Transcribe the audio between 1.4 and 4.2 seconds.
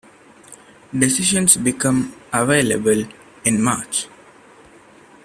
become available in March.